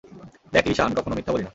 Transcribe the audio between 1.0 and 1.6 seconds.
মিথ্যা বলি না।